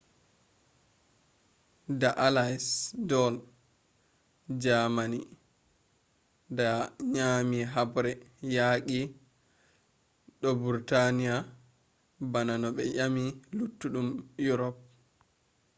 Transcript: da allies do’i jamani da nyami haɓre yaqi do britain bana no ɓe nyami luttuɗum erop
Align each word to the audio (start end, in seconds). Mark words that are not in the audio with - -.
da 1.99 2.09
allies 2.27 2.67
do’i 3.09 3.35
jamani 4.63 5.19
da 6.57 6.67
nyami 7.13 7.59
haɓre 7.73 8.11
yaqi 8.55 8.99
do 10.39 10.49
britain 10.61 11.17
bana 12.31 12.53
no 12.61 12.67
ɓe 12.75 12.83
nyami 12.95 13.23
luttuɗum 13.57 14.07
erop 14.47 14.77